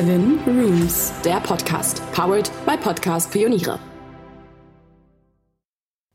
Seven 0.00 0.38
Rooms, 0.46 1.12
der 1.26 1.40
Podcast, 1.40 2.00
powered 2.12 2.50
by 2.64 2.74
Podcast 2.78 3.30
Pioniere. 3.30 3.78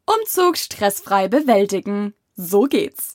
Umzug 0.07 0.57
stressfrei 0.57 1.27
bewältigen. 1.27 2.15
So 2.35 2.63
geht's. 2.63 3.13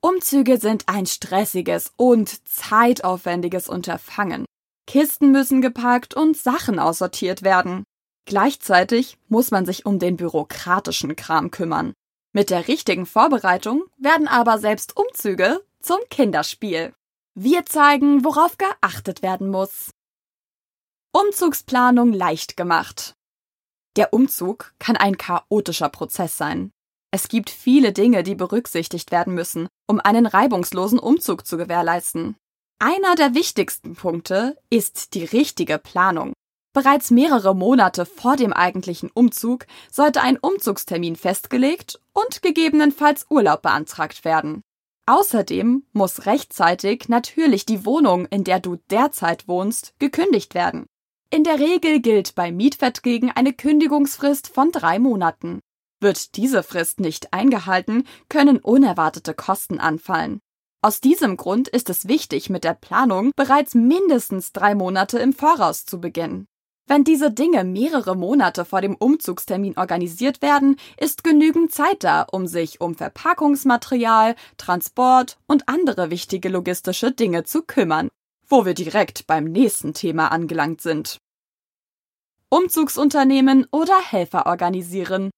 Umzüge 0.00 0.58
sind 0.58 0.84
ein 0.86 1.06
stressiges 1.06 1.92
und 1.96 2.48
zeitaufwendiges 2.48 3.68
Unterfangen. 3.68 4.44
Kisten 4.86 5.32
müssen 5.32 5.60
gepackt 5.60 6.14
und 6.14 6.36
Sachen 6.36 6.78
aussortiert 6.78 7.42
werden. 7.42 7.82
Gleichzeitig 8.26 9.18
muss 9.26 9.50
man 9.50 9.66
sich 9.66 9.86
um 9.86 9.98
den 9.98 10.16
bürokratischen 10.16 11.16
Kram 11.16 11.50
kümmern. 11.50 11.94
Mit 12.32 12.50
der 12.50 12.68
richtigen 12.68 13.06
Vorbereitung 13.06 13.82
werden 13.98 14.28
aber 14.28 14.58
selbst 14.58 14.96
Umzüge 14.96 15.64
zum 15.80 15.98
Kinderspiel. 16.10 16.94
Wir 17.34 17.64
zeigen, 17.64 18.24
worauf 18.24 18.58
geachtet 18.58 19.22
werden 19.22 19.50
muss. 19.50 19.90
Umzugsplanung 21.12 22.12
leicht 22.12 22.56
gemacht. 22.56 23.14
Der 23.96 24.12
Umzug 24.12 24.74
kann 24.78 24.96
ein 24.96 25.16
chaotischer 25.16 25.88
Prozess 25.88 26.36
sein. 26.36 26.70
Es 27.12 27.28
gibt 27.28 27.50
viele 27.50 27.92
Dinge, 27.92 28.22
die 28.22 28.34
berücksichtigt 28.34 29.10
werden 29.10 29.34
müssen, 29.34 29.68
um 29.88 30.00
einen 30.00 30.26
reibungslosen 30.26 30.98
Umzug 30.98 31.46
zu 31.46 31.56
gewährleisten. 31.56 32.36
Einer 32.78 33.14
der 33.14 33.34
wichtigsten 33.34 33.94
Punkte 33.94 34.56
ist 34.70 35.14
die 35.14 35.24
richtige 35.24 35.78
Planung. 35.78 36.32
Bereits 36.72 37.10
mehrere 37.10 37.54
Monate 37.54 38.06
vor 38.06 38.36
dem 38.36 38.52
eigentlichen 38.52 39.10
Umzug 39.12 39.66
sollte 39.90 40.20
ein 40.20 40.38
Umzugstermin 40.38 41.16
festgelegt 41.16 42.00
und 42.12 42.42
gegebenenfalls 42.42 43.26
Urlaub 43.28 43.62
beantragt 43.62 44.24
werden. 44.24 44.62
Außerdem 45.06 45.84
muss 45.92 46.26
rechtzeitig 46.26 47.08
natürlich 47.08 47.66
die 47.66 47.84
Wohnung, 47.84 48.26
in 48.26 48.44
der 48.44 48.60
du 48.60 48.76
derzeit 48.90 49.48
wohnst, 49.48 49.94
gekündigt 49.98 50.54
werden. 50.54 50.86
In 51.30 51.44
der 51.44 51.58
Regel 51.58 52.00
gilt 52.00 52.34
bei 52.34 52.52
Mietverträgen 52.52 53.30
eine 53.30 53.52
Kündigungsfrist 53.52 54.48
von 54.48 54.72
drei 54.72 54.98
Monaten. 54.98 55.60
Wird 56.00 56.36
diese 56.36 56.62
Frist 56.62 56.98
nicht 56.98 57.32
eingehalten, 57.32 58.06
können 58.28 58.58
unerwartete 58.58 59.34
Kosten 59.34 59.78
anfallen. 59.78 60.40
Aus 60.82 61.00
diesem 61.00 61.36
Grund 61.36 61.68
ist 61.68 61.90
es 61.90 62.08
wichtig, 62.08 62.48
mit 62.48 62.64
der 62.64 62.74
Planung 62.74 63.32
bereits 63.36 63.74
mindestens 63.74 64.52
drei 64.52 64.74
Monate 64.74 65.18
im 65.18 65.34
Voraus 65.34 65.84
zu 65.84 66.00
beginnen. 66.00 66.46
Wenn 66.90 67.04
diese 67.04 67.30
Dinge 67.30 67.64
mehrere 67.64 68.16
Monate 68.16 68.66
vor 68.66 68.82
dem 68.82 68.96
Umzugstermin 68.96 69.78
organisiert 69.78 70.42
werden, 70.42 70.76
ist 70.98 71.24
genügend 71.24 71.72
Zeit 71.72 72.04
da, 72.04 72.22
um 72.22 72.46
sich 72.46 72.80
um 72.80 72.94
Verpackungsmaterial, 72.94 74.34
Transport 74.58 75.38
und 75.46 75.68
andere 75.68 76.10
wichtige 76.10 76.48
logistische 76.50 77.12
Dinge 77.12 77.44
zu 77.44 77.62
kümmern 77.62 78.10
wo 78.50 78.66
wir 78.66 78.74
direkt 78.74 79.26
beim 79.26 79.44
nächsten 79.44 79.94
Thema 79.94 80.32
angelangt 80.32 80.82
sind. 80.82 81.18
Umzugsunternehmen 82.50 83.66
oder 83.70 83.98
Helfer 84.00 84.46
organisieren. 84.46 85.30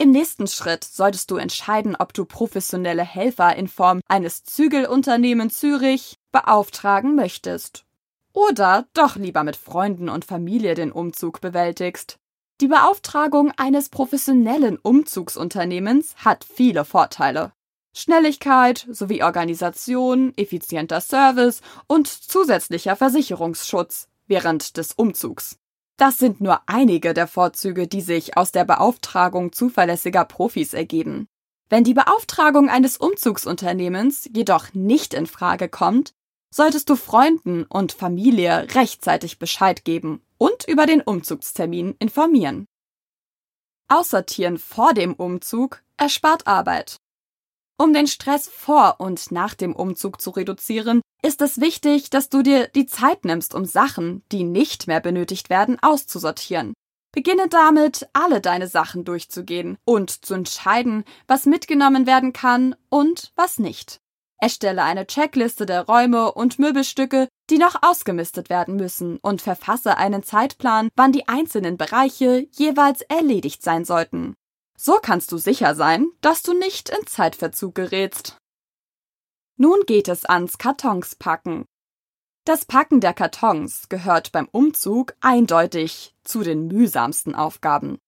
Im 0.00 0.12
nächsten 0.12 0.46
Schritt 0.46 0.84
solltest 0.84 1.32
du 1.32 1.36
entscheiden, 1.36 1.96
ob 1.96 2.14
du 2.14 2.24
professionelle 2.24 3.02
Helfer 3.02 3.56
in 3.56 3.66
Form 3.66 4.00
eines 4.06 4.44
Zügelunternehmen 4.44 5.50
Zürich 5.50 6.14
beauftragen 6.30 7.16
möchtest. 7.16 7.84
Oder 8.38 8.86
doch 8.94 9.16
lieber 9.16 9.42
mit 9.42 9.56
Freunden 9.56 10.08
und 10.08 10.24
Familie 10.24 10.74
den 10.74 10.92
Umzug 10.92 11.40
bewältigst. 11.40 12.20
Die 12.60 12.68
Beauftragung 12.68 13.52
eines 13.56 13.88
professionellen 13.88 14.78
Umzugsunternehmens 14.78 16.14
hat 16.18 16.44
viele 16.44 16.84
Vorteile. 16.84 17.52
Schnelligkeit 17.96 18.86
sowie 18.92 19.24
Organisation, 19.24 20.34
effizienter 20.36 21.00
Service 21.00 21.62
und 21.88 22.06
zusätzlicher 22.06 22.94
Versicherungsschutz 22.94 24.06
während 24.28 24.76
des 24.76 24.92
Umzugs. 24.92 25.58
Das 25.96 26.18
sind 26.18 26.40
nur 26.40 26.60
einige 26.66 27.14
der 27.14 27.26
Vorzüge, 27.26 27.88
die 27.88 28.02
sich 28.02 28.36
aus 28.36 28.52
der 28.52 28.64
Beauftragung 28.64 29.50
zuverlässiger 29.52 30.24
Profis 30.24 30.74
ergeben. 30.74 31.26
Wenn 31.70 31.82
die 31.82 31.94
Beauftragung 31.94 32.70
eines 32.70 32.98
Umzugsunternehmens 32.98 34.30
jedoch 34.32 34.74
nicht 34.74 35.12
in 35.12 35.26
Frage 35.26 35.68
kommt, 35.68 36.14
solltest 36.58 36.90
du 36.90 36.96
Freunden 36.96 37.62
und 37.62 37.92
Familie 37.92 38.66
rechtzeitig 38.74 39.38
Bescheid 39.38 39.84
geben 39.84 40.20
und 40.38 40.66
über 40.66 40.86
den 40.86 41.00
Umzugstermin 41.00 41.94
informieren. 42.00 42.66
Aussortieren 43.86 44.58
vor 44.58 44.92
dem 44.92 45.14
Umzug 45.14 45.84
erspart 45.96 46.48
Arbeit. 46.48 46.96
Um 47.78 47.92
den 47.92 48.08
Stress 48.08 48.48
vor 48.48 48.96
und 48.98 49.30
nach 49.30 49.54
dem 49.54 49.72
Umzug 49.72 50.20
zu 50.20 50.30
reduzieren, 50.30 51.00
ist 51.22 51.42
es 51.42 51.60
wichtig, 51.60 52.10
dass 52.10 52.28
du 52.28 52.42
dir 52.42 52.66
die 52.66 52.86
Zeit 52.86 53.24
nimmst, 53.24 53.54
um 53.54 53.64
Sachen, 53.64 54.24
die 54.32 54.42
nicht 54.42 54.88
mehr 54.88 55.00
benötigt 55.00 55.50
werden, 55.50 55.78
auszusortieren. 55.80 56.74
Beginne 57.12 57.48
damit, 57.48 58.08
alle 58.14 58.40
deine 58.40 58.66
Sachen 58.66 59.04
durchzugehen 59.04 59.78
und 59.84 60.10
zu 60.10 60.34
entscheiden, 60.34 61.04
was 61.28 61.46
mitgenommen 61.46 62.08
werden 62.08 62.32
kann 62.32 62.74
und 62.88 63.30
was 63.36 63.60
nicht. 63.60 64.00
Erstelle 64.40 64.84
eine 64.84 65.06
Checkliste 65.06 65.66
der 65.66 65.86
Räume 65.86 66.32
und 66.32 66.58
Möbelstücke, 66.58 67.28
die 67.50 67.58
noch 67.58 67.82
ausgemistet 67.82 68.50
werden 68.50 68.76
müssen 68.76 69.18
und 69.18 69.42
verfasse 69.42 69.96
einen 69.96 70.22
Zeitplan, 70.22 70.90
wann 70.94 71.12
die 71.12 71.26
einzelnen 71.26 71.76
Bereiche 71.76 72.46
jeweils 72.52 73.02
erledigt 73.02 73.62
sein 73.62 73.84
sollten. 73.84 74.34
So 74.76 74.98
kannst 75.02 75.32
du 75.32 75.38
sicher 75.38 75.74
sein, 75.74 76.06
dass 76.20 76.42
du 76.42 76.54
nicht 76.54 76.88
in 76.88 77.04
Zeitverzug 77.06 77.74
gerätst. 77.74 78.36
Nun 79.56 79.80
geht 79.86 80.06
es 80.06 80.24
ans 80.24 80.56
Kartons 80.58 81.16
packen. 81.16 81.64
Das 82.44 82.64
Packen 82.64 83.00
der 83.00 83.12
Kartons 83.12 83.88
gehört 83.88 84.30
beim 84.30 84.48
Umzug 84.52 85.14
eindeutig 85.20 86.14
zu 86.22 86.44
den 86.44 86.68
mühsamsten 86.68 87.34
Aufgaben. 87.34 87.98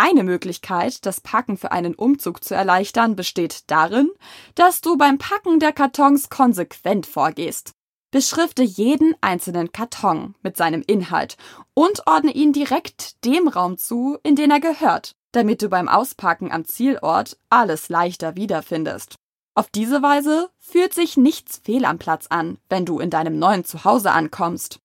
Eine 0.00 0.22
Möglichkeit, 0.22 1.04
das 1.06 1.20
Packen 1.20 1.56
für 1.56 1.72
einen 1.72 1.94
Umzug 1.94 2.44
zu 2.44 2.54
erleichtern, 2.54 3.16
besteht 3.16 3.70
darin, 3.70 4.10
dass 4.54 4.80
du 4.80 4.96
beim 4.96 5.18
Packen 5.18 5.58
der 5.58 5.72
Kartons 5.72 6.30
konsequent 6.30 7.06
vorgehst. 7.06 7.72
Beschrifte 8.12 8.62
jeden 8.62 9.14
einzelnen 9.20 9.72
Karton 9.72 10.36
mit 10.42 10.56
seinem 10.56 10.82
Inhalt 10.86 11.36
und 11.74 12.06
ordne 12.06 12.30
ihn 12.30 12.52
direkt 12.52 13.24
dem 13.24 13.48
Raum 13.48 13.76
zu, 13.76 14.18
in 14.22 14.36
den 14.36 14.50
er 14.50 14.60
gehört 14.60 15.14
damit 15.32 15.62
du 15.62 15.68
beim 15.68 15.88
Auspacken 15.88 16.50
am 16.52 16.64
Zielort 16.64 17.38
alles 17.50 17.88
leichter 17.88 18.36
wiederfindest. 18.36 19.16
Auf 19.54 19.68
diese 19.70 20.02
Weise 20.02 20.50
fühlt 20.58 20.94
sich 20.94 21.16
nichts 21.16 21.60
fehl 21.64 21.84
am 21.84 21.98
Platz 21.98 22.26
an, 22.28 22.58
wenn 22.68 22.86
du 22.86 23.00
in 23.00 23.10
deinem 23.10 23.38
neuen 23.38 23.64
Zuhause 23.64 24.12
ankommst. 24.12 24.78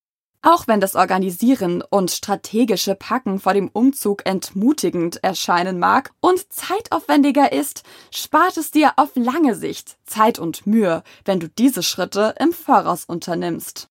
Auch 0.46 0.68
wenn 0.68 0.81
das 0.81 0.96
Organisieren 0.96 1.81
und 1.90 2.12
strategische 2.12 2.96
Packen 2.96 3.40
vor 3.40 3.54
dem 3.54 3.70
Umzug 3.70 4.26
entmutigend 4.26 5.24
erscheinen 5.24 5.80
mag 5.80 6.12
und 6.20 6.52
zeitaufwendiger 6.52 7.54
ist, 7.54 7.84
spart 8.12 8.58
es 8.58 8.70
dir 8.70 8.92
auf 8.98 9.12
lange 9.16 9.56
Sicht 9.56 9.98
Zeit 10.03 10.40
und 10.40 10.68
Mühe, 10.68 11.02
wenn 11.24 11.40
du 11.40 11.48
diese 11.48 11.82
Schritte 11.82 12.36
im 12.40 12.52
Voraus 12.52 13.06
unternimmst. 13.06 13.88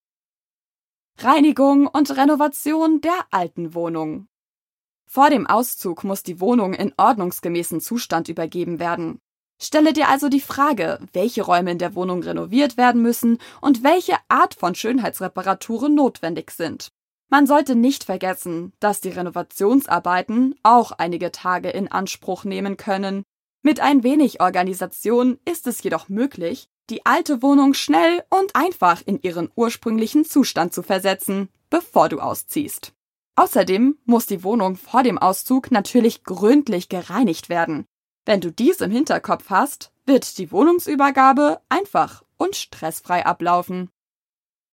Reinigung 1.17 1.87
und 1.87 2.15
Renovation 2.19 3.01
der 3.01 3.19
alten 3.31 3.73
Wohnung. 3.73 4.29
Vor 5.07 5.31
dem 5.31 5.47
Auszug 5.47 6.05
muss 6.05 6.23
die 6.23 6.39
Wohnung 6.39 6.75
in 6.75 6.93
ordnungsgemäßen 6.99 7.81
Zustand 7.81 8.29
übergeben 8.29 8.79
werden. 8.79 9.21
Stelle 9.63 9.93
dir 9.93 10.09
also 10.09 10.29
die 10.29 10.41
Frage, 10.41 10.99
welche 11.13 11.43
Räume 11.43 11.71
in 11.71 11.79
der 11.79 11.95
Wohnung 11.95 12.25
renoviert 12.25 12.77
werden 12.77 13.01
müssen 13.01 13.39
und 13.61 13.85
welche 13.85 14.17
Art 14.33 14.55
von 14.55 14.75
Schönheitsreparaturen 14.75 15.95
notwendig 15.95 16.51
sind. 16.51 16.89
Man 17.29 17.47
sollte 17.47 17.77
nicht 17.77 18.05
vergessen, 18.05 18.73
dass 18.81 19.01
die 19.01 19.11
Renovationsarbeiten 19.11 20.55
auch 20.63 20.93
einige 20.93 21.33
Tage 21.33 21.71
in 21.71 21.91
Anspruch 21.91 22.45
nehmen 22.45 22.77
können. 22.77 23.25
Mit 23.63 23.81
ein 23.81 24.03
wenig 24.03 24.41
Organisation 24.41 25.39
ist 25.45 25.67
es 25.67 25.83
jedoch 25.83 26.09
möglich, 26.09 26.69
die 26.91 27.07
alte 27.07 27.43
Wohnung 27.43 27.75
schnell 27.75 28.25
und 28.29 28.57
einfach 28.57 29.03
in 29.05 29.21
ihren 29.23 29.51
ursprünglichen 29.55 30.25
Zustand 30.25 30.75
zu 30.75 30.83
versetzen, 30.83 31.49
bevor 31.71 32.09
du 32.09 32.19
ausziehst. 32.19 32.93
Außerdem 33.37 33.99
muss 34.05 34.27
die 34.27 34.45
Wohnung 34.45 34.77
vor 34.77 35.03
dem 35.03 35.19
Auszug 35.19 35.71
natürlich 35.71 36.25
gründlich 36.25 36.89
gereinigt 36.89 37.49
werden. 37.49 37.87
Wenn 38.25 38.41
du 38.41 38.51
dies 38.51 38.81
im 38.81 38.91
Hinterkopf 38.91 39.49
hast, 39.49 39.93
wird 40.05 40.39
die 40.39 40.53
Wohnungsübergabe 40.53 41.61
einfach 41.69 42.25
und 42.37 42.57
stressfrei 42.57 43.25
ablaufen. 43.25 43.91